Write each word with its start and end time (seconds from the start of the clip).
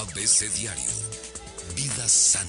ABC 0.00 0.48
Diario. 0.54 0.90
Vida 1.76 2.08
sana. 2.08 2.48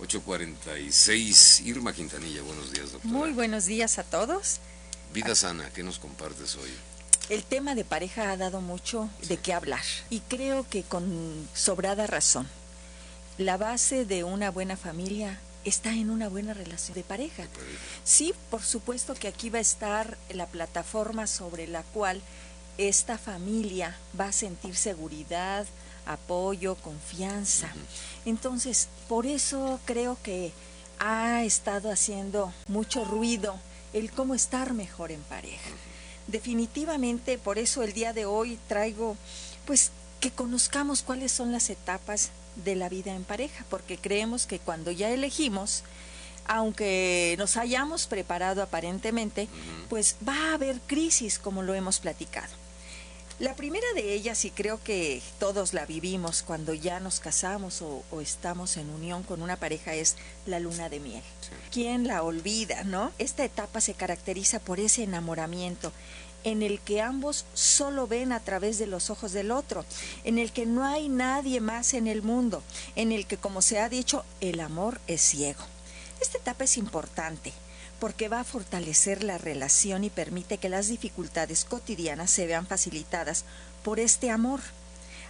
...8.46... 0.00 1.66
Irma 1.66 1.92
Quintanilla, 1.92 2.40
buenos 2.42 2.72
días, 2.72 2.92
doctora. 2.92 3.14
Muy 3.14 3.32
buenos 3.32 3.66
días 3.66 3.98
a 3.98 4.02
todos. 4.02 4.60
Vida 5.12 5.34
sana, 5.34 5.68
¿qué 5.74 5.82
nos 5.82 5.98
compartes 5.98 6.56
hoy? 6.56 6.70
El 7.28 7.44
tema 7.44 7.74
de 7.74 7.84
pareja 7.84 8.32
ha 8.32 8.38
dado 8.38 8.62
mucho 8.62 9.10
de 9.28 9.36
qué 9.36 9.52
hablar 9.52 9.84
y 10.08 10.20
creo 10.20 10.66
que 10.68 10.84
con 10.84 11.48
sobrada 11.52 12.06
razón. 12.06 12.48
La 13.36 13.58
base 13.58 14.06
de 14.06 14.24
una 14.24 14.50
buena 14.50 14.78
familia 14.78 15.38
está 15.64 15.92
en 15.92 16.10
una 16.10 16.28
buena 16.28 16.54
relación 16.54 16.94
de 16.94 17.02
pareja. 17.02 17.44
Sí, 18.04 18.34
por 18.50 18.62
supuesto 18.62 19.14
que 19.14 19.28
aquí 19.28 19.50
va 19.50 19.58
a 19.58 19.62
estar 19.62 20.16
la 20.30 20.46
plataforma 20.46 21.26
sobre 21.26 21.66
la 21.66 21.82
cual 21.82 22.22
esta 22.78 23.18
familia 23.18 23.96
va 24.18 24.26
a 24.26 24.32
sentir 24.32 24.74
seguridad, 24.74 25.66
apoyo, 26.06 26.76
confianza. 26.76 27.72
Entonces, 28.24 28.88
por 29.08 29.26
eso 29.26 29.80
creo 29.84 30.16
que 30.22 30.52
ha 30.98 31.44
estado 31.44 31.90
haciendo 31.90 32.52
mucho 32.68 33.04
ruido 33.04 33.58
el 33.92 34.10
cómo 34.10 34.34
estar 34.34 34.72
mejor 34.72 35.12
en 35.12 35.20
pareja. 35.22 35.70
Definitivamente, 36.26 37.38
por 37.38 37.58
eso 37.58 37.82
el 37.82 37.92
día 37.92 38.12
de 38.12 38.24
hoy 38.24 38.58
traigo, 38.68 39.16
pues, 39.66 39.90
que 40.20 40.30
conozcamos 40.30 41.02
cuáles 41.02 41.32
son 41.32 41.50
las 41.50 41.70
etapas 41.70 42.30
de 42.56 42.76
la 42.76 42.88
vida 42.88 43.14
en 43.14 43.24
pareja, 43.24 43.64
porque 43.70 43.98
creemos 43.98 44.46
que 44.46 44.58
cuando 44.58 44.90
ya 44.90 45.10
elegimos, 45.10 45.82
aunque 46.46 47.36
nos 47.38 47.56
hayamos 47.56 48.06
preparado 48.06 48.62
aparentemente, 48.62 49.48
pues 49.88 50.16
va 50.26 50.50
a 50.50 50.54
haber 50.54 50.80
crisis 50.80 51.38
como 51.38 51.62
lo 51.62 51.74
hemos 51.74 52.00
platicado. 52.00 52.52
La 53.40 53.54
primera 53.54 53.86
de 53.94 54.12
ellas, 54.12 54.44
y 54.44 54.50
creo 54.50 54.82
que 54.84 55.22
todos 55.38 55.72
la 55.72 55.86
vivimos 55.86 56.42
cuando 56.42 56.74
ya 56.74 57.00
nos 57.00 57.20
casamos 57.20 57.80
o, 57.80 58.02
estamos 58.20 58.76
en 58.76 58.90
unión 58.90 59.22
con 59.22 59.40
una 59.40 59.56
pareja, 59.56 59.94
es 59.94 60.16
la 60.44 60.60
luna 60.60 60.90
de 60.90 61.00
miel. 61.00 61.22
¿Quién 61.72 62.06
la 62.06 62.22
olvida, 62.22 62.84
no? 62.84 63.12
Esta 63.18 63.42
etapa 63.42 63.80
se 63.80 63.94
caracteriza 63.94 64.60
por 64.60 64.78
ese 64.78 65.04
enamoramiento 65.04 65.90
en 66.44 66.62
el 66.62 66.80
que 66.80 67.00
ambos 67.00 67.44
solo 67.54 68.06
ven 68.06 68.32
a 68.32 68.40
través 68.40 68.78
de 68.78 68.86
los 68.86 69.10
ojos 69.10 69.32
del 69.32 69.50
otro, 69.50 69.84
en 70.24 70.38
el 70.38 70.52
que 70.52 70.66
no 70.66 70.84
hay 70.84 71.08
nadie 71.08 71.60
más 71.60 71.94
en 71.94 72.06
el 72.06 72.22
mundo, 72.22 72.62
en 72.96 73.12
el 73.12 73.26
que, 73.26 73.36
como 73.36 73.62
se 73.62 73.78
ha 73.78 73.88
dicho, 73.88 74.24
el 74.40 74.60
amor 74.60 75.00
es 75.06 75.20
ciego. 75.20 75.62
Esta 76.20 76.38
etapa 76.38 76.64
es 76.64 76.76
importante 76.76 77.52
porque 77.98 78.28
va 78.28 78.40
a 78.40 78.44
fortalecer 78.44 79.22
la 79.22 79.38
relación 79.38 80.04
y 80.04 80.10
permite 80.10 80.58
que 80.58 80.70
las 80.70 80.88
dificultades 80.88 81.64
cotidianas 81.64 82.30
se 82.30 82.46
vean 82.46 82.66
facilitadas 82.66 83.44
por 83.84 84.00
este 84.00 84.30
amor, 84.30 84.60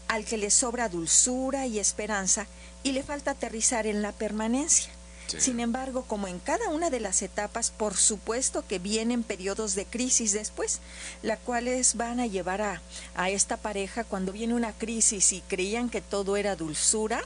al 0.06 0.24
que 0.24 0.38
le 0.38 0.50
sobra 0.50 0.88
dulzura 0.88 1.66
y 1.66 1.78
esperanza 1.78 2.46
y 2.82 2.92
le 2.92 3.02
falta 3.02 3.32
aterrizar 3.32 3.86
en 3.86 4.02
la 4.02 4.12
permanencia. 4.12 4.90
Sin 5.38 5.60
embargo, 5.60 6.04
como 6.06 6.26
en 6.26 6.38
cada 6.38 6.68
una 6.68 6.90
de 6.90 7.00
las 7.00 7.22
etapas, 7.22 7.70
por 7.70 7.96
supuesto 7.96 8.66
que 8.66 8.78
vienen 8.78 9.22
periodos 9.22 9.74
de 9.74 9.86
crisis 9.86 10.32
después, 10.32 10.80
las 11.22 11.38
cuales 11.38 11.96
van 11.96 12.20
a 12.20 12.26
llevar 12.26 12.62
a, 12.62 12.82
a 13.14 13.30
esta 13.30 13.56
pareja 13.56 14.04
cuando 14.04 14.32
viene 14.32 14.54
una 14.54 14.72
crisis 14.72 15.32
y 15.32 15.40
creían 15.42 15.88
que 15.88 16.00
todo 16.00 16.36
era 16.36 16.56
dulzura, 16.56 17.22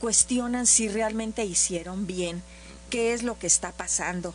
cuestionan 0.00 0.66
si 0.66 0.88
realmente 0.88 1.44
hicieron 1.44 2.06
bien, 2.06 2.42
qué 2.88 3.12
es 3.14 3.22
lo 3.22 3.38
que 3.38 3.46
está 3.46 3.72
pasando 3.72 4.34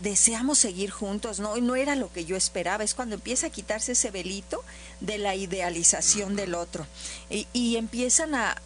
deseamos 0.00 0.58
seguir 0.58 0.90
juntos, 0.90 1.40
no, 1.40 1.56
no 1.56 1.76
era 1.76 1.94
lo 1.94 2.12
que 2.12 2.24
yo 2.24 2.36
esperaba, 2.36 2.84
es 2.84 2.94
cuando 2.94 3.16
empieza 3.16 3.48
a 3.48 3.50
quitarse 3.50 3.92
ese 3.92 4.10
velito 4.10 4.64
de 5.00 5.18
la 5.18 5.34
idealización 5.34 6.36
del 6.36 6.54
otro 6.54 6.86
y, 7.30 7.76
empiezan 7.76 8.34
a, 8.34 8.56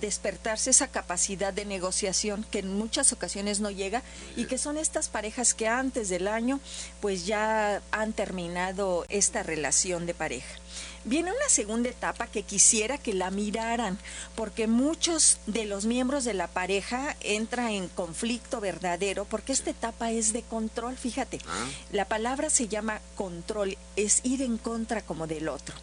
despertarse 0.00 0.70
esa 0.70 0.88
capacidad 0.88 1.52
de 1.52 1.64
negociación 1.64 2.44
que 2.50 2.60
en 2.60 2.76
muchas 2.76 3.12
ocasiones 3.12 3.60
no 3.60 3.70
llega 3.70 4.02
y 4.36 4.46
que 4.46 4.58
son 4.58 4.78
estas 4.78 5.08
parejas 5.08 5.54
que 5.54 5.68
antes 5.68 6.08
del 6.08 6.26
año 6.28 6.60
pues 7.00 7.26
ya 7.26 7.82
han 7.90 8.12
terminado 8.12 9.04
esta 9.08 9.42
relación 9.42 10.06
de 10.06 10.14
pareja. 10.14 10.61
Viene 11.04 11.32
una 11.32 11.48
segunda 11.48 11.88
etapa 11.88 12.26
que 12.26 12.44
quisiera 12.44 12.96
que 12.96 13.12
la 13.12 13.30
miraran, 13.30 13.98
porque 14.36 14.66
muchos 14.66 15.38
de 15.46 15.64
los 15.64 15.84
miembros 15.84 16.24
de 16.24 16.34
la 16.34 16.46
pareja 16.46 17.16
entran 17.20 17.70
en 17.70 17.88
conflicto 17.88 18.60
verdadero, 18.60 19.24
porque 19.24 19.52
esta 19.52 19.70
etapa 19.70 20.12
es 20.12 20.32
de 20.32 20.42
control, 20.42 20.96
fíjate, 20.96 21.40
ah. 21.48 21.66
la 21.90 22.06
palabra 22.06 22.50
se 22.50 22.68
llama 22.68 23.00
control, 23.16 23.76
es 23.96 24.20
ir 24.22 24.42
en 24.42 24.58
contra 24.58 25.02
como 25.02 25.26
del 25.26 25.48
otro. 25.48 25.74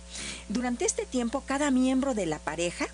Durante 0.47 0.85
este 0.85 1.05
tiempo, 1.05 1.43
cada 1.45 1.69
miembro 1.69 2.13
de 2.13 2.25
la 2.25 2.39
pareja 2.39 2.87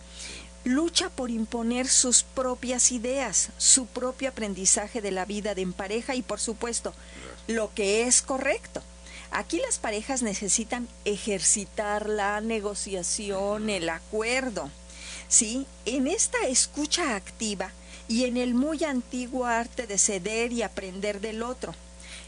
lucha 0.66 1.10
por 1.10 1.30
imponer 1.30 1.88
sus 1.88 2.24
propias 2.24 2.92
ideas, 2.92 3.50
su 3.58 3.86
propio 3.86 4.30
aprendizaje 4.30 5.00
de 5.00 5.12
la 5.12 5.26
vida 5.26 5.54
de 5.54 5.62
en 5.62 5.74
pareja 5.74 6.16
y 6.16 6.22
por 6.22 6.40
supuesto 6.40 6.94
lo 7.48 7.74
que 7.74 8.08
es 8.08 8.22
correcto. 8.22 8.82
Aquí 9.32 9.60
las 9.60 9.80
parejas 9.80 10.22
necesitan 10.22 10.88
ejercitar 11.04 12.08
la 12.10 12.42
negociación, 12.42 13.70
el 13.70 13.90
acuerdo. 13.90 14.70
¿Sí? 15.28 15.66
En 15.86 16.08
esta 16.08 16.48
escucha 16.48 17.16
activa 17.16 17.72
y 18.08 18.26
en 18.26 18.38
el 18.38 18.54
muy 18.54 18.84
antiguo 18.84 19.46
arte 19.46 19.88
de 19.88 19.98
ceder 19.98 20.52
y 20.52 20.62
aprender 20.62 21.20
del 21.20 21.44
otro. 21.44 21.74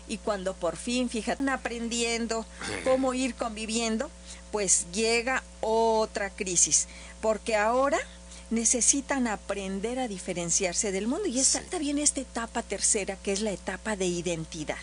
Y 0.08 0.18
cuando 0.18 0.54
por 0.56 0.78
fin, 0.78 1.10
fíjate, 1.10 1.48
aprendiendo 1.50 2.46
cómo 2.84 3.14
ir 3.14 3.36
conviviendo, 3.36 4.10
pues 4.52 4.88
llega 4.94 5.44
otra 5.62 6.30
crisis, 6.30 6.88
porque 7.22 7.56
ahora 7.56 8.00
necesitan 8.50 9.28
aprender 9.28 10.00
a 10.00 10.08
diferenciarse 10.08 10.92
del 10.92 11.08
mundo. 11.08 11.28
Y 11.28 11.40
está 11.40 11.62
también 11.62 12.00
esta 12.00 12.22
etapa 12.22 12.64
tercera, 12.64 13.18
que 13.18 13.34
es 13.34 13.42
la 13.42 13.52
etapa 13.52 13.96
de 13.96 14.06
identidad 14.06 14.78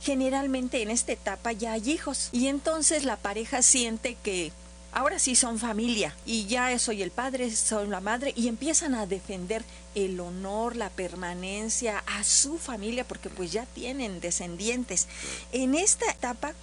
generalmente 0.00 0.82
en 0.82 0.90
esta 0.90 1.12
etapa 1.12 1.52
ya 1.52 1.72
hay 1.72 1.90
hijos 1.90 2.28
y 2.32 2.48
entonces 2.48 3.04
la 3.04 3.16
pareja 3.16 3.62
siente 3.62 4.16
que 4.22 4.52
ahora 4.92 5.18
sí 5.18 5.34
son 5.34 5.58
familia 5.58 6.14
y 6.26 6.46
ya 6.46 6.76
soy 6.78 7.02
el 7.02 7.10
padre, 7.10 7.54
soy 7.54 7.88
la 7.88 8.00
madre 8.00 8.32
y 8.36 8.48
empiezan 8.48 8.94
a 8.94 9.06
defender 9.06 9.64
el 9.94 10.18
honor, 10.20 10.76
la 10.76 10.90
permanencia 10.90 12.02
a 12.06 12.24
su 12.24 12.58
familia 12.58 13.06
porque 13.06 13.30
pues 13.30 13.52
ya 13.52 13.66
tienen 13.66 14.20
descendientes. 14.20 15.08
En 15.52 15.74
esta 15.74 16.10
etapa 16.10 16.54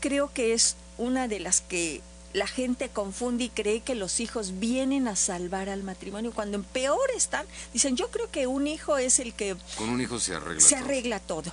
creo 0.00 0.32
que 0.32 0.52
es 0.52 0.76
una 0.98 1.28
de 1.28 1.40
las 1.40 1.60
que 1.60 2.02
la 2.34 2.46
gente 2.48 2.88
confunde 2.88 3.44
y 3.44 3.48
cree 3.48 3.80
que 3.80 3.94
los 3.94 4.18
hijos 4.20 4.58
vienen 4.58 5.06
a 5.08 5.16
salvar 5.16 5.68
al 5.68 5.82
matrimonio 5.82 6.32
cuando 6.32 6.56
en 6.56 6.64
peor 6.64 7.10
están. 7.16 7.46
Dicen, 7.72 7.96
yo 7.96 8.10
creo 8.10 8.30
que 8.30 8.46
un 8.48 8.66
hijo 8.66 8.98
es 8.98 9.20
el 9.20 9.32
que... 9.34 9.56
Con 9.78 9.88
un 9.88 10.00
hijo 10.00 10.18
se 10.18 10.34
arregla 10.34 10.60
se 10.60 10.76
arregla 10.76 11.20
todo. 11.20 11.52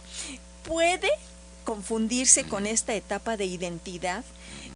Puede 0.63 1.09
confundirse 1.63 2.43
con 2.45 2.65
esta 2.65 2.93
etapa 2.93 3.37
de 3.37 3.45
identidad, 3.45 4.23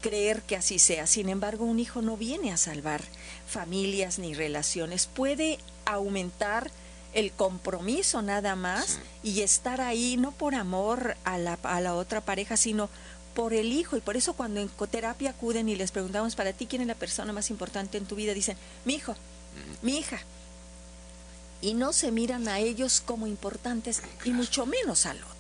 creer 0.02 0.42
que 0.42 0.56
así 0.56 0.80
sea. 0.80 1.08
Sin 1.08 1.30
embargo, 1.30 1.66
un 1.66 1.80
hijo 1.80 2.02
no 2.02 2.18
viene 2.18 2.52
a 2.52 2.58
salvar 2.58 3.02
familias 3.48 4.20
ni 4.20 4.34
relaciones, 4.34 5.08
puede 5.08 5.60
aumentar 5.86 6.72
el 7.14 7.32
compromiso 7.32 8.22
nada 8.22 8.56
más 8.56 9.00
y 9.24 9.42
estar 9.42 9.80
ahí 9.80 10.18
no 10.18 10.32
por 10.32 10.54
amor 10.54 11.16
a 11.24 11.38
la, 11.38 11.58
a 11.64 11.80
la 11.80 11.96
otra 11.96 12.22
pareja, 12.22 12.58
sino 12.58 12.90
por 13.34 13.54
el 13.54 13.72
hijo. 13.72 13.96
Y 13.98 14.02
por 14.02 14.18
eso 14.18 14.34
cuando 14.34 14.60
en 14.60 14.68
coterapia 14.68 15.32
acuden 15.32 15.70
y 15.70 15.76
les 15.76 15.92
preguntamos 15.92 16.36
para 16.36 16.54
ti 16.54 16.66
quién 16.66 16.82
es 16.82 16.88
la 16.88 16.96
persona 16.96 17.32
más 17.32 17.50
importante 17.50 17.98
en 17.98 18.06
tu 18.06 18.16
vida, 18.16 18.34
dicen, 18.34 18.58
mi 18.84 18.96
hijo, 18.96 19.16
mi 19.82 19.98
hija. 19.98 20.20
Y 21.62 21.74
no 21.74 21.94
se 21.94 22.12
miran 22.12 22.48
a 22.48 22.60
ellos 22.60 23.02
como 23.02 23.28
importantes 23.28 24.02
y 24.26 24.32
mucho 24.32 24.66
menos 24.66 25.06
al 25.06 25.18
otro. 25.18 25.35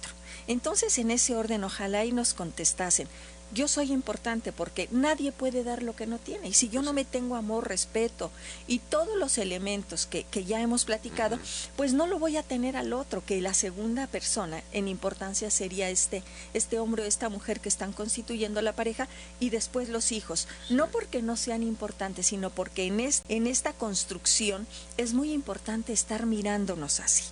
Entonces, 0.47 0.97
en 0.99 1.11
ese 1.11 1.35
orden, 1.35 1.63
ojalá 1.63 2.05
y 2.05 2.11
nos 2.11 2.33
contestasen. 2.33 3.07
Yo 3.53 3.67
soy 3.67 3.91
importante 3.93 4.51
porque 4.51 4.89
nadie 4.91 5.31
puede 5.31 5.63
dar 5.63 5.83
lo 5.83 5.95
que 5.95 6.07
no 6.07 6.17
tiene. 6.17 6.49
Y 6.49 6.53
si 6.53 6.67
yo 6.67 6.81
no 6.81 6.93
me 6.93 7.05
tengo 7.05 7.35
amor, 7.35 7.67
respeto 7.67 8.31
y 8.67 8.79
todos 8.79 9.15
los 9.17 9.37
elementos 9.37 10.07
que, 10.07 10.23
que 10.23 10.45
ya 10.45 10.61
hemos 10.61 10.83
platicado, 10.83 11.39
pues 11.77 11.93
no 11.93 12.07
lo 12.07 12.17
voy 12.17 12.37
a 12.37 12.43
tener 12.43 12.75
al 12.75 12.91
otro, 12.91 13.23
que 13.23 13.39
la 13.41 13.53
segunda 13.53 14.07
persona 14.07 14.63
en 14.71 14.87
importancia 14.87 15.51
sería 15.51 15.89
este, 15.89 16.23
este 16.53 16.79
hombre 16.79 17.03
o 17.03 17.05
esta 17.05 17.29
mujer 17.29 17.59
que 17.59 17.69
están 17.69 17.93
constituyendo 17.93 18.61
la 18.61 18.73
pareja 18.73 19.07
y 19.39 19.51
después 19.51 19.89
los 19.89 20.11
hijos. 20.11 20.47
No 20.69 20.87
porque 20.87 21.21
no 21.21 21.37
sean 21.37 21.61
importantes, 21.63 22.27
sino 22.27 22.49
porque 22.49 22.87
en, 22.87 22.99
en 22.99 23.47
esta 23.47 23.73
construcción 23.73 24.67
es 24.97 25.13
muy 25.13 25.31
importante 25.31 25.93
estar 25.93 26.25
mirándonos 26.25 26.99
así. 26.99 27.23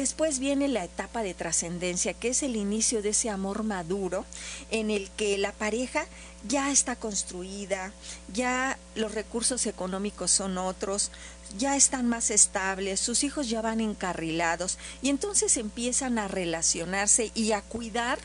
Después 0.00 0.38
viene 0.38 0.66
la 0.66 0.82
etapa 0.82 1.22
de 1.22 1.34
trascendencia, 1.34 2.14
que 2.14 2.28
es 2.28 2.42
el 2.42 2.56
inicio 2.56 3.02
de 3.02 3.10
ese 3.10 3.28
amor 3.28 3.64
maduro 3.64 4.24
en 4.70 4.90
el 4.90 5.10
que 5.10 5.36
la 5.36 5.52
pareja 5.52 6.06
ya 6.48 6.70
está 6.70 6.96
construida, 6.96 7.92
ya 8.32 8.78
los 8.94 9.12
recursos 9.12 9.66
económicos 9.66 10.30
son 10.30 10.56
otros, 10.56 11.10
ya 11.58 11.76
están 11.76 12.08
más 12.08 12.30
estables, 12.30 12.98
sus 12.98 13.24
hijos 13.24 13.50
ya 13.50 13.60
van 13.60 13.82
encarrilados 13.82 14.78
y 15.02 15.10
entonces 15.10 15.58
empiezan 15.58 16.18
a 16.18 16.28
relacionarse 16.28 17.30
y 17.34 17.52
a 17.52 17.60
cuidar 17.60 18.18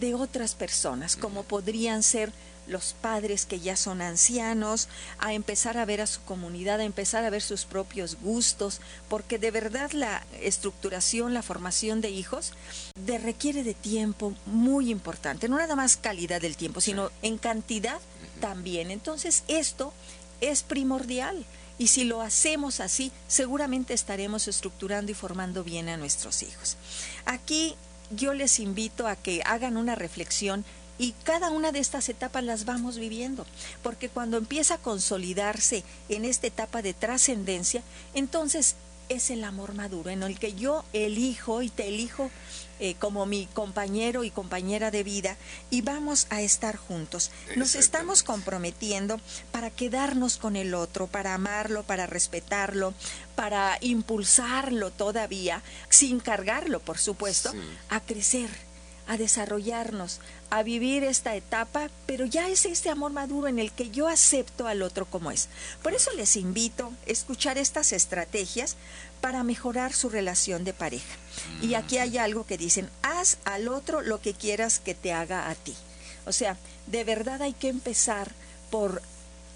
de 0.00 0.14
otras 0.14 0.56
personas, 0.56 1.14
como 1.14 1.44
podrían 1.44 2.02
ser 2.02 2.32
los 2.70 2.94
padres 2.94 3.44
que 3.44 3.60
ya 3.60 3.76
son 3.76 4.00
ancianos, 4.00 4.88
a 5.18 5.32
empezar 5.34 5.76
a 5.76 5.84
ver 5.84 6.00
a 6.00 6.06
su 6.06 6.22
comunidad, 6.22 6.80
a 6.80 6.84
empezar 6.84 7.24
a 7.24 7.30
ver 7.30 7.42
sus 7.42 7.64
propios 7.64 8.16
gustos, 8.22 8.80
porque 9.08 9.38
de 9.38 9.50
verdad 9.50 9.90
la 9.92 10.24
estructuración, 10.40 11.34
la 11.34 11.42
formación 11.42 12.00
de 12.00 12.10
hijos, 12.10 12.52
de 12.94 13.18
requiere 13.18 13.64
de 13.64 13.74
tiempo 13.74 14.34
muy 14.46 14.90
importante, 14.90 15.48
no 15.48 15.58
nada 15.58 15.76
más 15.76 15.96
calidad 15.96 16.40
del 16.40 16.56
tiempo, 16.56 16.80
sino 16.80 17.10
en 17.22 17.38
cantidad 17.38 18.00
también. 18.40 18.90
Entonces 18.90 19.44
esto 19.48 19.92
es 20.40 20.62
primordial. 20.62 21.44
Y 21.78 21.88
si 21.88 22.04
lo 22.04 22.20
hacemos 22.20 22.80
así, 22.80 23.10
seguramente 23.26 23.94
estaremos 23.94 24.48
estructurando 24.48 25.12
y 25.12 25.14
formando 25.14 25.64
bien 25.64 25.88
a 25.88 25.96
nuestros 25.96 26.42
hijos. 26.42 26.76
Aquí 27.24 27.74
yo 28.10 28.34
les 28.34 28.60
invito 28.60 29.06
a 29.06 29.16
que 29.16 29.42
hagan 29.46 29.76
una 29.76 29.94
reflexión 29.94 30.64
y 31.00 31.14
cada 31.24 31.50
una 31.50 31.72
de 31.72 31.78
estas 31.78 32.10
etapas 32.10 32.44
las 32.44 32.66
vamos 32.66 32.98
viviendo, 32.98 33.46
porque 33.82 34.10
cuando 34.10 34.36
empieza 34.36 34.74
a 34.74 34.78
consolidarse 34.78 35.82
en 36.10 36.26
esta 36.26 36.46
etapa 36.46 36.82
de 36.82 36.92
trascendencia, 36.92 37.82
entonces 38.12 38.76
es 39.08 39.30
el 39.30 39.42
amor 39.44 39.72
maduro, 39.72 40.10
en 40.10 40.22
el 40.22 40.38
que 40.38 40.52
yo 40.52 40.84
elijo 40.92 41.62
y 41.62 41.70
te 41.70 41.88
elijo 41.88 42.30
eh, 42.80 42.96
como 42.98 43.24
mi 43.24 43.46
compañero 43.46 44.24
y 44.24 44.30
compañera 44.30 44.90
de 44.90 45.02
vida 45.02 45.38
y 45.70 45.80
vamos 45.80 46.26
a 46.28 46.42
estar 46.42 46.76
juntos. 46.76 47.30
Nos 47.56 47.76
estamos 47.76 48.22
comprometiendo 48.22 49.18
para 49.52 49.70
quedarnos 49.70 50.36
con 50.36 50.54
el 50.54 50.74
otro, 50.74 51.06
para 51.06 51.32
amarlo, 51.32 51.82
para 51.82 52.06
respetarlo, 52.06 52.92
para 53.36 53.78
impulsarlo 53.80 54.90
todavía, 54.90 55.62
sin 55.88 56.20
cargarlo, 56.20 56.78
por 56.80 56.98
supuesto, 56.98 57.52
a 57.88 58.00
crecer 58.00 58.69
a 59.06 59.16
desarrollarnos, 59.16 60.20
a 60.50 60.62
vivir 60.62 61.04
esta 61.04 61.34
etapa, 61.34 61.90
pero 62.06 62.26
ya 62.26 62.48
es 62.48 62.64
este 62.64 62.90
amor 62.90 63.12
maduro 63.12 63.48
en 63.48 63.58
el 63.58 63.72
que 63.72 63.90
yo 63.90 64.08
acepto 64.08 64.66
al 64.66 64.82
otro 64.82 65.06
como 65.06 65.30
es. 65.30 65.48
Por 65.82 65.92
eso 65.94 66.10
les 66.16 66.36
invito 66.36 66.86
a 66.86 67.10
escuchar 67.10 67.58
estas 67.58 67.92
estrategias 67.92 68.76
para 69.20 69.42
mejorar 69.42 69.92
su 69.92 70.08
relación 70.08 70.64
de 70.64 70.72
pareja. 70.72 71.16
Y 71.60 71.74
aquí 71.74 71.98
hay 71.98 72.18
algo 72.18 72.46
que 72.46 72.58
dicen, 72.58 72.88
haz 73.02 73.38
al 73.44 73.68
otro 73.68 74.00
lo 74.00 74.20
que 74.20 74.34
quieras 74.34 74.78
que 74.78 74.94
te 74.94 75.12
haga 75.12 75.50
a 75.50 75.54
ti. 75.54 75.74
O 76.26 76.32
sea, 76.32 76.56
de 76.86 77.04
verdad 77.04 77.42
hay 77.42 77.52
que 77.52 77.68
empezar 77.68 78.30
por, 78.70 79.02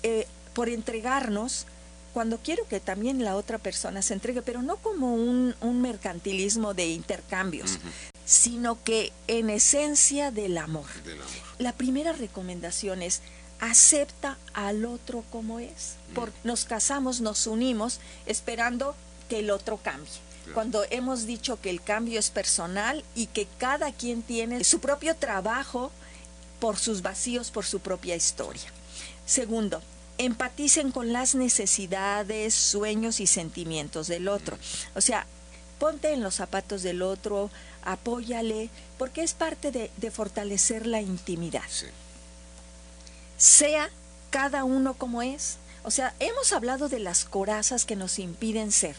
eh, 0.02 0.26
por 0.52 0.68
entregarnos 0.68 1.66
cuando 2.14 2.38
quiero 2.38 2.66
que 2.68 2.78
también 2.78 3.24
la 3.24 3.34
otra 3.36 3.58
persona 3.58 4.00
se 4.00 4.14
entregue, 4.14 4.40
pero 4.40 4.62
no 4.62 4.76
como 4.76 5.14
un, 5.14 5.54
mercantilismo 5.82 6.72
de 6.72 6.86
intercambios, 6.86 7.80
sino 8.24 8.82
que 8.82 9.12
en 9.26 9.50
esencia 9.50 10.30
del 10.30 10.58
amor. 10.58 10.86
La 11.58 11.72
primera 11.72 12.12
recomendación 12.12 13.02
es 13.02 13.20
acepta 13.60 14.36
al 14.52 14.84
otro 14.84 15.24
como 15.30 15.60
es. 15.60 15.96
Mm. 16.14 16.46
nos 16.46 16.64
casamos, 16.64 17.20
nos 17.20 17.46
unimos 17.46 18.00
esperando 18.26 18.94
que 19.28 19.40
el 19.40 19.50
otro 19.50 19.78
cambie. 19.78 20.10
Cuando 20.52 20.84
hemos 20.90 21.24
dicho 21.24 21.58
que 21.58 21.70
el 21.70 21.80
cambio 21.80 22.18
es 22.18 22.28
personal 22.28 23.02
y 23.14 23.26
que 23.26 23.48
cada 23.56 23.92
quien 23.92 24.20
tiene 24.20 24.62
su 24.62 24.78
propio 24.78 25.16
trabajo 25.16 25.90
por 26.60 26.76
sus 26.76 27.00
vacíos, 27.00 27.50
por 27.50 27.64
su 27.64 27.80
propia 27.80 28.14
historia. 28.14 28.70
Segundo, 29.24 29.80
empaticen 30.18 30.92
con 30.92 31.14
las 31.14 31.34
necesidades, 31.34 32.54
sueños 32.54 33.20
y 33.20 33.26
sentimientos 33.26 34.06
del 34.06 34.28
otro. 34.28 34.58
O 34.94 35.00
sea, 35.00 35.26
ponte 35.78 36.12
en 36.12 36.22
los 36.22 36.36
zapatos 36.36 36.82
del 36.82 37.02
otro, 37.02 37.50
apóyale, 37.82 38.70
porque 38.98 39.22
es 39.22 39.34
parte 39.34 39.70
de, 39.70 40.10
fortalecer 40.10 40.86
la 40.86 41.00
intimidad. 41.00 41.62
Sea 43.36 43.90
cada 44.30 44.64
uno 44.64 44.94
como 44.94 45.22
es. 45.22 45.58
O 45.82 45.90
sea, 45.90 46.14
hemos 46.18 46.52
hablado 46.52 46.88
de 46.88 46.98
las 46.98 47.24
corazas 47.24 47.84
que 47.84 47.94
nos 47.94 48.18
impiden 48.18 48.72
ser. 48.72 48.96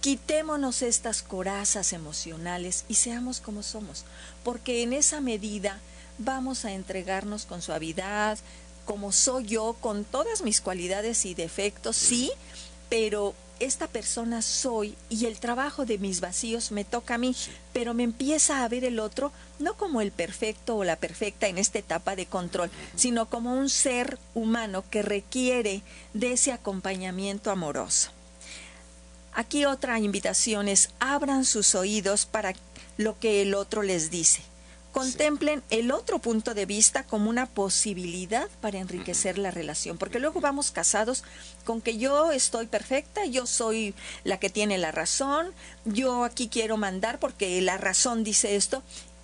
Quitémonos 0.00 0.82
estas 0.82 1.22
corazas 1.22 1.92
emocionales 1.92 2.84
y 2.88 2.94
seamos 2.94 3.40
como 3.40 3.64
somos, 3.64 4.04
porque 4.44 4.82
en 4.82 4.92
esa 4.92 5.20
medida 5.20 5.80
vamos 6.18 6.64
a 6.64 6.72
entregarnos 6.72 7.46
con 7.46 7.62
suavidad, 7.62 8.38
como 8.84 9.12
soy 9.12 9.46
yo, 9.46 9.76
con 9.80 10.04
todas 10.04 10.42
mis 10.42 10.60
cualidades 10.60 11.24
y 11.24 11.34
defectos, 11.34 11.96
sí, 11.96 12.30
pero 12.90 13.34
esta 13.60 13.86
persona 13.86 14.42
soy 14.42 14.96
y 15.08 15.26
el 15.26 15.38
trabajo 15.38 15.86
de 15.86 15.98
mis 15.98 16.20
vacíos 16.20 16.72
me 16.72 16.84
toca 16.84 17.14
a 17.14 17.18
mí, 17.18 17.36
pero 17.72 17.94
me 17.94 18.02
empieza 18.02 18.64
a 18.64 18.68
ver 18.68 18.84
el 18.84 18.98
otro 18.98 19.32
no 19.58 19.74
como 19.74 20.00
el 20.00 20.12
perfecto 20.12 20.76
o 20.76 20.84
la 20.84 20.96
perfecta 20.96 21.46
en 21.46 21.58
esta 21.58 21.78
etapa 21.78 22.16
de 22.16 22.26
control, 22.26 22.70
sino 22.96 23.28
como 23.28 23.54
un 23.54 23.68
ser 23.68 24.18
humano 24.34 24.82
que 24.90 25.02
requiere 25.02 25.82
de 26.14 26.32
ese 26.32 26.52
acompañamiento 26.52 27.50
amoroso. 27.50 28.10
Aquí 29.32 29.64
otra 29.66 29.98
invitación 30.00 30.66
es 30.68 30.90
abran 30.98 31.44
sus 31.44 31.74
oídos 31.74 32.26
para 32.26 32.54
lo 32.96 33.18
que 33.18 33.42
el 33.42 33.54
otro 33.54 33.82
les 33.82 34.10
dice. 34.10 34.42
Contemplen 34.92 35.62
el 35.70 35.92
otro 35.92 36.18
punto 36.18 36.52
de 36.52 36.66
vista 36.66 37.04
como 37.04 37.30
una 37.30 37.46
posibilidad 37.46 38.48
para 38.60 38.78
enriquecer 38.78 39.38
la 39.38 39.50
relación, 39.50 39.98
porque 39.98 40.18
luego 40.18 40.40
vamos 40.40 40.72
casados 40.72 41.22
con 41.64 41.80
que 41.80 41.96
yo 41.96 42.32
estoy 42.32 42.66
perfecta, 42.66 43.24
yo 43.24 43.46
soy 43.46 43.94
la 44.24 44.38
que 44.38 44.50
tiene 44.50 44.78
la 44.78 44.90
razón, 44.90 45.52
yo 45.84 46.24
aquí 46.24 46.48
quiero 46.48 46.76
mandar 46.76 47.20
porque 47.20 47.60
la 47.60 47.76
razón 47.76 48.24
dice 48.24 48.56
esto, 48.56 48.82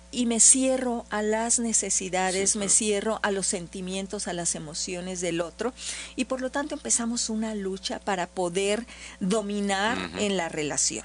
y 0.09 0.25
me 0.25 0.39
cierro 0.39 1.05
a 1.09 1.21
las 1.21 1.59
necesidades, 1.59 2.55
me 2.55 2.69
cierro 2.69 3.19
a 3.23 3.31
los 3.31 3.45
sentimientos, 3.45 4.27
a 4.27 4.33
las 4.33 4.55
emociones 4.55 5.19
del 5.19 5.41
otro, 5.41 5.73
y 6.15 6.25
por 6.25 6.39
lo 6.39 6.49
tanto 6.49 6.75
empezamos 6.75 7.29
una 7.29 7.55
lucha 7.55 7.99
para 7.99 8.27
poder 8.27 8.87
dominar 9.19 9.97
en 10.17 10.37
la 10.37 10.47
relación 10.47 11.03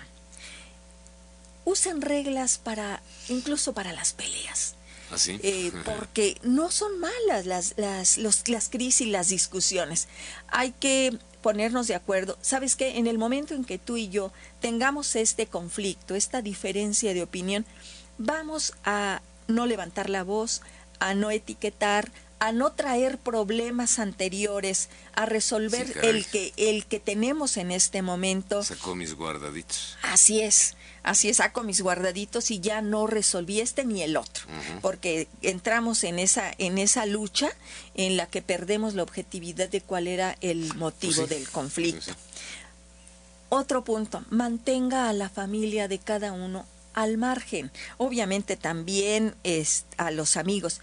usan 1.64 2.00
reglas 2.00 2.58
para, 2.58 3.02
incluso 3.28 3.72
para 3.72 3.92
las 3.92 4.12
peleas. 4.12 4.74
¿Ah, 5.10 5.16
eh, 5.26 5.72
porque 5.84 6.38
no 6.42 6.70
son 6.70 6.98
malas 6.98 7.44
las, 7.44 7.74
las, 7.76 8.16
los, 8.16 8.48
las 8.48 8.70
crisis, 8.70 9.06
las 9.08 9.28
discusiones. 9.28 10.08
Hay 10.48 10.72
que 10.72 11.18
ponernos 11.42 11.86
de 11.86 11.94
acuerdo. 11.94 12.38
¿Sabes 12.40 12.76
qué? 12.76 12.96
En 12.96 13.06
el 13.06 13.18
momento 13.18 13.54
en 13.54 13.64
que 13.64 13.78
tú 13.78 13.98
y 13.98 14.08
yo 14.08 14.32
tengamos 14.60 15.14
este 15.16 15.46
conflicto, 15.46 16.14
esta 16.14 16.40
diferencia 16.40 17.12
de 17.12 17.22
opinión, 17.22 17.66
vamos 18.16 18.72
a 18.84 19.20
no 19.48 19.66
levantar 19.66 20.08
la 20.08 20.22
voz, 20.22 20.62
a 20.98 21.14
no 21.14 21.30
etiquetar, 21.30 22.10
a 22.42 22.50
no 22.50 22.72
traer 22.72 23.18
problemas 23.18 24.00
anteriores, 24.00 24.88
a 25.14 25.26
resolver 25.26 25.96
el 26.02 26.26
que 26.26 26.52
el 26.56 26.86
que 26.86 26.98
tenemos 26.98 27.56
en 27.56 27.70
este 27.70 28.02
momento. 28.02 28.64
Sacó 28.64 28.96
mis 28.96 29.14
guardaditos. 29.14 29.96
Así 30.02 30.40
es. 30.40 30.74
Así 31.04 31.28
es, 31.28 31.36
saco 31.36 31.62
mis 31.62 31.82
guardaditos 31.82 32.50
y 32.50 32.58
ya 32.58 32.82
no 32.82 33.06
resolví 33.06 33.60
este 33.60 33.84
ni 33.84 34.02
el 34.02 34.16
otro, 34.16 34.44
porque 34.82 35.28
entramos 35.42 36.02
en 36.02 36.18
esa 36.18 36.52
en 36.58 36.78
esa 36.78 37.06
lucha 37.06 37.50
en 37.94 38.16
la 38.16 38.26
que 38.26 38.42
perdemos 38.42 38.94
la 38.94 39.04
objetividad 39.04 39.68
de 39.68 39.80
cuál 39.80 40.08
era 40.08 40.36
el 40.40 40.74
motivo 40.74 41.26
pues 41.26 41.28
del 41.28 41.48
conflicto. 41.48 42.12
Otro 43.50 43.84
punto, 43.84 44.24
mantenga 44.30 45.08
a 45.08 45.12
la 45.12 45.28
familia 45.28 45.86
de 45.86 45.98
cada 45.98 46.32
uno 46.32 46.66
al 46.94 47.18
margen. 47.18 47.70
Obviamente 47.98 48.56
también 48.56 49.34
es 49.42 49.84
a 49.96 50.10
los 50.10 50.36
amigos. 50.36 50.80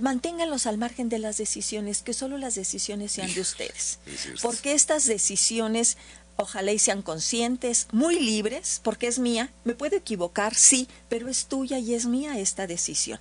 manténganlos 0.00 0.66
al 0.66 0.78
margen 0.78 1.08
de 1.08 1.18
las 1.18 1.36
decisiones, 1.36 2.02
que 2.02 2.14
solo 2.14 2.38
las 2.38 2.54
decisiones 2.54 3.12
sean 3.12 3.32
de 3.32 3.40
ustedes. 3.40 3.98
Porque 4.40 4.72
estas 4.72 5.06
decisiones 5.06 5.96
ojalá 6.36 6.72
y 6.72 6.78
sean 6.78 7.02
conscientes, 7.02 7.88
muy 7.92 8.18
libres, 8.18 8.80
porque 8.82 9.06
es 9.06 9.18
mía, 9.18 9.52
me 9.64 9.74
puedo 9.74 9.96
equivocar, 9.96 10.54
sí, 10.54 10.88
pero 11.08 11.28
es 11.28 11.46
tuya 11.46 11.78
y 11.78 11.94
es 11.94 12.06
mía 12.06 12.38
esta 12.38 12.66
decisión. 12.66 13.20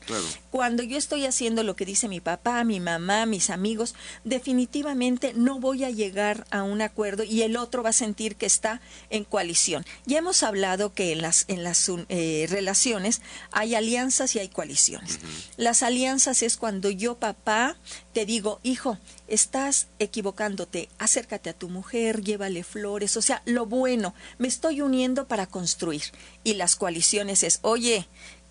Cuando 0.49 0.83
yo 0.83 0.97
estoy 0.97 1.25
haciendo 1.25 1.63
lo 1.63 1.75
que 1.75 1.85
dice 1.85 2.07
mi 2.07 2.19
papá, 2.19 2.63
mi 2.63 2.79
mamá, 2.79 3.25
mis 3.25 3.49
amigos, 3.49 3.95
definitivamente 4.23 5.33
no 5.35 5.59
voy 5.59 5.83
a 5.83 5.89
llegar 5.89 6.45
a 6.51 6.63
un 6.63 6.81
acuerdo 6.81 7.23
y 7.23 7.41
el 7.41 7.57
otro 7.57 7.83
va 7.83 7.89
a 7.89 7.93
sentir 7.93 8.35
que 8.35 8.45
está 8.45 8.81
en 9.09 9.23
coalición. 9.23 9.85
Ya 10.05 10.19
hemos 10.19 10.43
hablado 10.43 10.93
que 10.93 11.11
en 11.11 11.21
las, 11.21 11.45
en 11.47 11.63
las 11.63 11.89
eh, 12.09 12.47
relaciones 12.49 13.21
hay 13.51 13.75
alianzas 13.75 14.35
y 14.35 14.39
hay 14.39 14.49
coaliciones. 14.49 15.19
Las 15.57 15.83
alianzas 15.83 16.41
es 16.43 16.57
cuando 16.57 16.89
yo, 16.89 17.15
papá, 17.15 17.77
te 18.13 18.25
digo, 18.25 18.59
hijo, 18.63 18.97
estás 19.27 19.87
equivocándote, 19.99 20.89
acércate 20.97 21.49
a 21.49 21.53
tu 21.53 21.69
mujer, 21.69 22.21
llévale 22.21 22.63
flores, 22.63 23.15
o 23.17 23.21
sea, 23.21 23.41
lo 23.45 23.65
bueno, 23.65 24.13
me 24.37 24.47
estoy 24.47 24.81
uniendo 24.81 25.27
para 25.27 25.47
construir. 25.47 26.03
Y 26.43 26.55
las 26.55 26.75
coaliciones 26.75 27.43
es, 27.43 27.59
oye, 27.61 28.07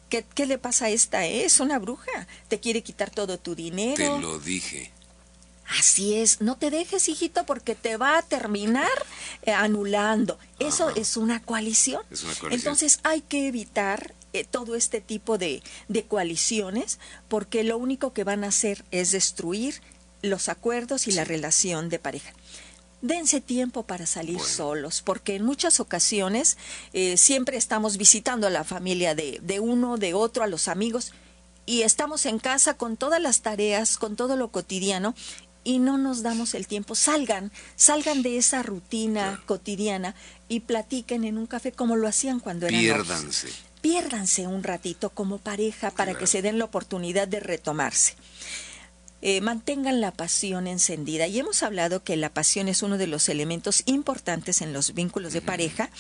¿qué, 0.09 0.25
qué 0.35 0.47
le 0.47 0.59
pasa 0.59 0.87
a 0.87 0.91
esta? 0.91 1.27
Es 1.27 1.61
una 1.61 1.79
bruja, 1.79 2.27
te 2.49 2.61
quiere 2.61 2.83
quitar 2.83 3.11
todo 3.11 3.39
tu 3.39 3.55
dinero. 3.55 4.17
Te 4.17 4.21
lo 4.21 4.39
dije. 4.39 4.93
Así 5.79 6.15
es, 6.15 6.41
no 6.41 6.57
te 6.57 6.71
dejes, 6.71 7.09
hijito, 7.09 7.45
porque 7.47 7.77
te 7.77 7.97
va 7.97 8.19
a 8.19 8.23
terminar 8.23 8.91
eh, 9.43 9.53
anulando. 9.53 10.39
Eso 10.59 10.89
Ajá. 10.89 11.01
es 11.01 11.17
una 11.17 11.41
coalición. 11.41 12.03
Es 12.11 12.25
una 12.25 12.35
coalición. 12.35 12.53
Entonces 12.53 12.99
hay 13.05 13.21
que 13.21 13.47
evitar 13.47 14.15
eh, 14.33 14.45
todo 14.45 14.75
este 14.75 15.01
tipo 15.01 15.39
de, 15.39 15.63
de 15.89 16.05
coaliciones 16.05 16.99
porque 17.29 17.65
lo 17.65 17.79
único 17.79 18.13
que 18.13 18.25
van 18.25 18.45
a 18.45 18.49
hacer 18.49 18.85
es 18.91 19.13
destruir 19.13 19.81
los 20.23 20.49
acuerdos 20.49 21.07
y 21.09 21.13
la 21.13 21.25
relación 21.25 21.89
de 21.89 21.99
pareja. 21.99 22.33
Dense 23.03 23.41
tiempo 23.41 23.85
para 23.87 24.05
salir 24.05 24.37
Bueno. 24.37 24.49
solos, 24.51 25.01
porque 25.01 25.35
en 25.37 25.45
muchas 25.45 25.81
ocasiones 25.81 26.59
eh, 26.93 27.17
siempre 27.17 27.57
estamos 27.57 27.97
visitando 27.97 28.47
a 28.47 28.51
la 28.51 28.63
familia 28.63 29.15
de, 29.15 29.41
de 29.43 29.59
uno, 29.59 29.97
de 29.97 30.13
otro, 30.13 30.45
a 30.45 30.47
los 30.47 30.69
amigos, 30.69 31.13
y 31.65 31.81
estamos 31.83 32.27
en 32.27 32.39
casa 32.39 32.75
con 32.75 32.99
todas 32.99 33.21
las 33.23 33.41
tareas, 33.41 33.97
con 33.97 34.17
todo 34.17 34.37
lo 34.37 34.51
cotidiano, 34.51 35.15
y 35.65 35.79
no 35.79 35.97
nos 35.97 36.23
damos 36.23 36.53
el 36.55 36.67
tiempo. 36.67 36.95
Salgan, 36.95 37.53
salgan 37.75 38.21
de 38.23 38.37
esa 38.37 38.63
rutina 38.63 39.29
Claro. 39.29 39.47
cotidiana 39.47 40.15
y 40.49 40.61
platiquen 40.61 41.25
en 41.25 41.39
un 41.39 41.47
café 41.47 41.73
como 41.73 41.97
lo 41.97 42.07
hacían 42.07 42.39
cuando 42.41 42.67
eran 42.67 42.81
novios 42.87 43.09
Piérdanse. 43.81 44.47
un 44.47 44.63
ratito 44.63 45.11
como 45.11 45.39
pareja 45.39 45.91
para 45.91 46.15
que 46.15 46.27
se 46.27 46.43
den 46.43 46.59
la 46.59 46.65
oportunidad 46.65 47.29
de 47.29 47.41
retomarse. 47.41 48.15
Eh, 49.23 49.43
mantengan 49.43 50.01
la 50.01 50.13
pasión 50.13 50.67
encendida. 50.67 51.27
Y 51.27 51.39
hemos 51.39 51.63
hablado 51.63 52.03
que 52.03 52.17
la 52.17 52.33
pasión 52.33 52.69
es 52.69 52.83
uno 52.83 52.97
de 52.97 53.07
los 53.07 53.29
elementos 53.29 53.83
importantes 53.87 54.63
en 54.63 54.73
los 54.73 54.95
vínculos 54.95 55.33
de 55.35 55.43
pareja 55.43 55.91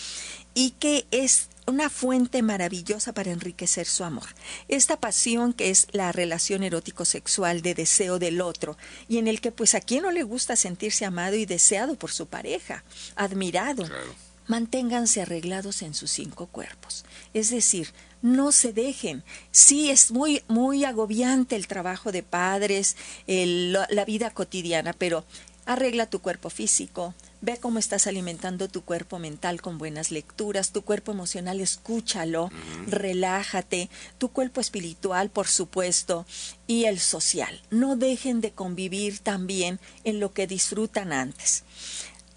y 0.54 0.70
que 0.72 1.06
es 1.10 1.48
una 1.66 1.90
fuente 1.90 2.42
maravillosa 2.42 3.12
para 3.12 3.30
enriquecer 3.30 3.86
su 3.86 4.04
amor. 4.04 4.28
Esta 4.68 4.98
pasión 4.98 5.52
que 5.52 5.70
es 5.70 5.86
la 5.92 6.12
relación 6.12 6.62
erótico-sexual 6.62 7.60
de 7.60 7.74
deseo 7.74 8.18
del 8.18 8.40
otro 8.40 8.76
y 9.08 9.18
en 9.18 9.28
el 9.28 9.40
que 9.40 9.52
pues 9.52 9.74
a 9.74 9.80
quien 9.80 10.02
no 10.02 10.10
le 10.10 10.22
gusta 10.22 10.56
sentirse 10.56 11.04
amado 11.04 11.36
y 11.36 11.44
deseado 11.44 11.96
por 11.96 12.10
su 12.10 12.26
pareja, 12.26 12.84
admirado. 13.16 13.84
Claro. 13.84 14.14
Manténganse 14.46 15.22
arreglados 15.22 15.82
en 15.82 15.94
sus 15.94 16.10
cinco 16.10 16.46
cuerpos. 16.46 17.04
Es 17.34 17.50
decir, 17.50 17.92
no 18.22 18.52
se 18.52 18.72
dejen. 18.72 19.22
Sí, 19.50 19.90
es 19.90 20.10
muy, 20.10 20.42
muy 20.48 20.84
agobiante 20.84 21.56
el 21.56 21.66
trabajo 21.66 22.12
de 22.12 22.22
padres, 22.22 22.96
el- 23.26 23.72
la- 23.72 23.86
la 23.90 24.04
vida 24.04 24.30
cotidiana, 24.30 24.92
pero 24.92 25.24
arregla 25.66 26.06
tu 26.06 26.20
cuerpo 26.20 26.50
físico, 26.50 27.14
ve 27.42 27.58
cómo 27.58 27.78
estás 27.78 28.06
alimentando 28.06 28.68
tu 28.68 28.82
cuerpo 28.82 29.18
mental 29.18 29.62
con 29.62 29.78
buenas 29.78 30.10
lecturas, 30.10 30.72
tu 30.72 30.82
cuerpo 30.82 31.12
emocional, 31.12 31.60
escúchalo, 31.60 32.50
relájate, 32.86 33.88
tu 34.18 34.30
cuerpo 34.30 34.60
espiritual, 34.60 35.30
por 35.30 35.46
supuesto, 35.46 36.26
y 36.66 36.84
el 36.84 36.98
social. 36.98 37.62
No 37.70 37.96
dejen 37.96 38.40
de 38.40 38.50
convivir 38.52 39.20
también 39.20 39.78
en 40.04 40.20
lo 40.20 40.32
que 40.32 40.46
disfrutan 40.46 41.12
antes 41.12 41.62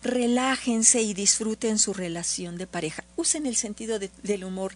relájense 0.04 1.02
y 1.02 1.14
disfruten 1.14 1.80
su 1.80 1.94
relación 1.94 2.58
de 2.58 2.68
pareja. 2.68 3.04
Usen 3.16 3.46
el 3.46 3.56
sentido 3.56 4.00
de- 4.00 4.12
del 4.24 4.44
humor. 4.44 4.74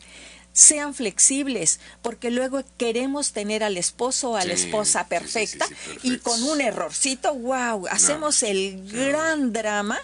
Sean 0.54 0.96
flexibles, 0.96 1.80
porque 2.02 2.32
luego 2.32 2.64
queremos 2.78 3.32
tener 3.32 3.64
al 3.64 3.78
esposo 3.78 4.32
o 4.32 4.36
a 4.38 4.44
la 4.44 4.56
Sí, 4.58 4.64
esposa 4.64 5.08
perfecta 5.08 5.68
sí, 5.68 5.76
sí, 6.02 6.08
y 6.14 6.18
con 6.18 6.42
un 6.46 6.62
errorcito, 6.62 7.32
wow, 7.36 7.86
hacemos 7.92 8.42
el 8.42 8.90
gran 8.92 9.54
drama 9.54 10.00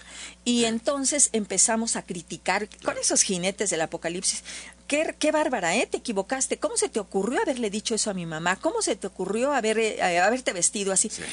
y 0.46 0.66
entonces 0.66 1.30
empezamos 1.32 1.96
a 1.96 2.04
criticar 2.04 2.70
con 2.86 2.96
esos 3.00 3.24
jinetes 3.24 3.72
del 3.72 3.82
apocalipsis. 3.82 4.44
Qué, 4.86 5.16
qué 5.18 5.32
bárbara, 5.32 5.76
¿eh? 5.76 5.88
Te 5.90 5.98
equivocaste. 5.98 6.58
¿Cómo 6.60 6.78
se 6.78 6.88
te 6.90 7.00
ocurrió 7.00 7.42
haberle 7.42 7.72
dicho 7.72 7.96
eso 7.96 8.12
a 8.12 8.14
mi 8.14 8.28
mamá? 8.28 8.58
¿Cómo 8.58 8.84
se 8.84 8.96
te 8.96 9.08
ocurrió 9.08 9.54
haber, 9.54 9.80
eh, 9.80 10.20
haberte 10.20 10.54
vestido 10.54 10.92
así? 10.94 11.10
Sí. 11.10 11.24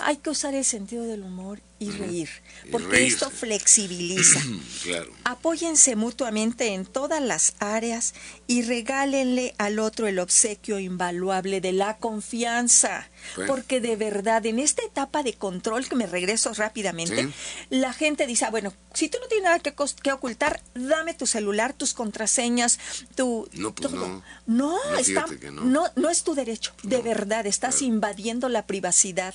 Hay 0.00 0.18
que 0.18 0.30
usar 0.30 0.54
el 0.54 0.64
sentido 0.64 1.02
del 1.04 1.22
humor 1.22 1.58
y 1.80 1.90
reír, 1.90 2.28
porque 2.72 3.06
esto 3.06 3.30
flexibiliza. 3.30 4.40
Claro. 4.82 5.12
Apóyense 5.24 5.96
mutuamente 5.96 6.68
en 6.68 6.86
todas 6.86 7.20
las 7.20 7.54
áreas 7.58 8.14
y 8.46 8.62
regálenle 8.62 9.54
al 9.58 9.80
otro 9.80 10.06
el 10.06 10.18
obsequio 10.18 10.78
invaluable 10.78 11.60
de 11.60 11.72
la 11.72 11.98
confianza. 11.98 13.08
Bueno. 13.36 13.52
Porque 13.52 13.80
de 13.80 13.96
verdad, 13.96 14.46
en 14.46 14.60
esta 14.60 14.82
etapa 14.84 15.22
de 15.22 15.34
control, 15.34 15.88
que 15.88 15.96
me 15.96 16.06
regreso 16.06 16.54
rápidamente, 16.54 17.24
Sí. 17.24 17.32
la 17.70 17.92
gente 17.92 18.26
dice, 18.26 18.44
ah, 18.46 18.50
bueno, 18.50 18.72
si 18.94 19.08
tú 19.08 19.18
no 19.20 19.26
tienes 19.26 19.44
nada 19.44 19.58
que, 19.58 19.74
que 20.02 20.12
ocultar, 20.12 20.62
dame 20.74 21.12
tu 21.14 21.26
celular, 21.26 21.74
tus 21.74 21.92
contraseñas, 21.92 22.78
tu... 23.14 23.48
No, 23.52 23.74
pues 23.74 23.90
todo". 23.90 24.08
no. 24.08 24.22
No, 24.46 24.78
No, 24.92 24.98
está- 24.98 25.26
no. 25.52 25.64
no, 25.64 25.84
no 25.96 26.08
es 26.08 26.22
tu 26.22 26.34
derecho, 26.34 26.72
de 26.84 27.02
verdad, 27.02 27.46
estás 27.46 27.82
invadiendo 27.82 28.48
la 28.48 28.66
privacidad 28.66 29.34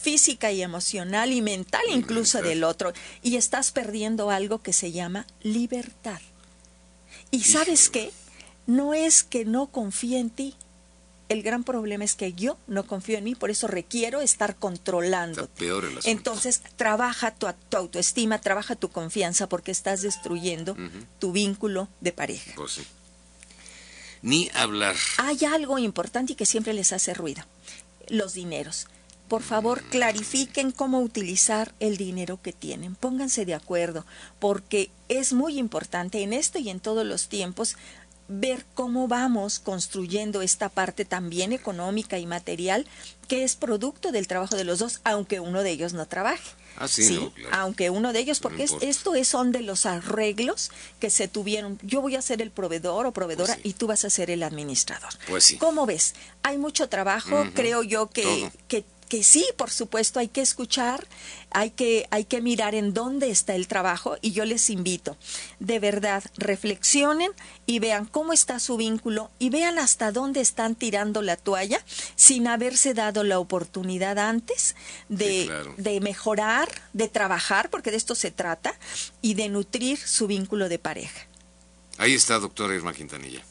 física 0.00 0.50
y 0.50 0.62
emocional 0.62 1.30
y 1.32 1.42
mental 1.42 1.77
incluso 1.90 2.42
del 2.42 2.64
otro 2.64 2.92
y 3.22 3.36
estás 3.36 3.72
perdiendo 3.72 4.30
algo 4.30 4.62
que 4.62 4.72
se 4.72 4.92
llama 4.92 5.26
libertad. 5.42 6.20
Y 7.30 7.44
sabes 7.44 7.88
qué, 7.88 8.12
no 8.66 8.94
es 8.94 9.22
que 9.24 9.44
no 9.44 9.68
confíe 9.68 10.18
en 10.18 10.30
ti. 10.30 10.54
El 11.28 11.42
gran 11.42 11.62
problema 11.62 12.04
es 12.04 12.14
que 12.14 12.32
yo 12.32 12.56
no 12.66 12.86
confío 12.86 13.18
en 13.18 13.24
mí, 13.24 13.34
por 13.34 13.50
eso 13.50 13.66
requiero 13.66 14.22
estar 14.22 14.56
controlando. 14.56 15.46
Peor 15.48 15.84
el. 15.84 15.98
Entonces, 16.04 16.62
trabaja 16.76 17.34
tu, 17.34 17.46
tu 17.68 17.76
autoestima, 17.76 18.40
trabaja 18.40 18.76
tu 18.76 18.88
confianza, 18.88 19.46
porque 19.46 19.70
estás 19.70 20.00
destruyendo 20.00 20.74
tu 21.18 21.32
vínculo 21.32 21.88
de 22.00 22.12
pareja. 22.12 22.52
Pues 22.56 22.72
sí. 22.72 22.86
Ni 24.22 24.50
hablar. 24.54 24.96
Hay 25.18 25.44
algo 25.44 25.78
importante 25.78 26.32
y 26.32 26.36
que 26.36 26.46
siempre 26.46 26.72
les 26.72 26.92
hace 26.92 27.12
ruido, 27.12 27.44
los 28.08 28.32
dineros. 28.32 28.86
Por 29.28 29.42
favor, 29.42 29.82
clarifiquen 29.90 30.72
cómo 30.72 31.00
utilizar 31.00 31.74
el 31.80 31.96
dinero 31.96 32.40
que 32.42 32.52
tienen. 32.52 32.94
Pónganse 32.94 33.44
de 33.44 33.54
acuerdo, 33.54 34.04
porque 34.38 34.90
es 35.08 35.32
muy 35.32 35.58
importante 35.58 36.22
en 36.22 36.32
esto 36.32 36.58
y 36.58 36.70
en 36.70 36.80
todos 36.80 37.04
los 37.06 37.28
tiempos 37.28 37.76
ver 38.30 38.66
cómo 38.74 39.08
vamos 39.08 39.58
construyendo 39.58 40.42
esta 40.42 40.68
parte 40.68 41.04
también 41.06 41.52
económica 41.52 42.18
y 42.18 42.26
material 42.26 42.86
que 43.26 43.42
es 43.44 43.56
producto 43.56 44.12
del 44.12 44.26
trabajo 44.26 44.54
de 44.56 44.64
los 44.64 44.78
dos, 44.80 45.00
aunque 45.04 45.40
uno 45.40 45.62
de 45.62 45.70
ellos 45.70 45.94
no 45.94 46.06
trabaje. 46.06 46.42
Ah, 46.80 46.86
sí, 46.88 47.18
no, 47.18 47.32
claro. 47.32 47.56
aunque 47.56 47.90
uno 47.90 48.12
de 48.12 48.20
ellos, 48.20 48.38
porque 48.38 48.62
es- 48.64 48.74
esto 48.82 49.14
es, 49.14 49.26
son 49.28 49.50
de 49.50 49.62
los 49.62 49.84
arreglos 49.84 50.70
que 51.00 51.10
se 51.10 51.26
tuvieron. 51.26 51.78
Yo 51.82 52.00
voy 52.02 52.14
a 52.16 52.22
ser 52.22 52.40
el 52.40 52.50
proveedor 52.50 53.06
o 53.06 53.12
proveedora 53.12 53.54
Pues 53.54 53.62
sí. 53.64 53.70
y 53.70 53.72
tú 53.72 53.86
vas 53.88 54.04
a 54.04 54.10
ser 54.10 54.30
el 54.30 54.42
administrador. 54.42 55.10
Pues 55.26 55.44
sí. 55.44 55.56
¿Cómo 55.58 55.86
ves? 55.86 56.14
Hay 56.42 56.56
mucho 56.58 56.88
trabajo, 56.88 57.44
creo 57.54 57.82
yo 57.82 58.08
que, 58.08 58.22
todo. 58.22 58.52
que, 58.68 58.84
que 59.08 59.22
sí, 59.24 59.44
por 59.56 59.70
supuesto, 59.70 60.20
hay 60.20 60.28
que 60.28 60.40
escuchar, 60.42 61.06
hay 61.50 61.70
que, 61.70 62.06
hay 62.10 62.24
que 62.24 62.40
mirar 62.42 62.74
en 62.74 62.92
dónde 62.94 63.30
está 63.30 63.54
el 63.54 63.66
trabajo 63.66 64.16
y 64.20 64.32
yo 64.32 64.44
les 64.44 64.70
invito, 64.70 65.16
de 65.58 65.78
verdad, 65.78 66.22
reflexionen 66.36 67.30
y 67.66 67.78
vean 67.78 68.04
cómo 68.04 68.32
está 68.32 68.58
su 68.60 68.76
vínculo 68.76 69.30
y 69.38 69.50
vean 69.50 69.78
hasta 69.78 70.12
dónde 70.12 70.40
están 70.40 70.74
tirando 70.74 71.22
la 71.22 71.36
toalla 71.36 71.82
sin 72.16 72.46
haberse 72.46 72.94
dado 72.94 73.24
la 73.24 73.38
oportunidad 73.38 74.18
antes 74.18 74.76
de, 75.08 75.42
Sí, 75.42 75.44
claro. 75.46 75.74
de 75.76 76.00
mejorar, 76.00 76.68
de 76.92 77.08
trabajar, 77.08 77.70
porque 77.70 77.90
de 77.90 77.96
esto 77.96 78.14
se 78.14 78.30
trata, 78.30 78.74
y 79.22 79.34
de 79.34 79.48
nutrir 79.48 79.98
su 79.98 80.26
vínculo 80.26 80.68
de 80.68 80.78
pareja. 80.78 81.26
Ahí 81.96 82.14
está, 82.14 82.38
doctora 82.38 82.74
Irma 82.74 82.92
Quintanilla. 82.92 83.42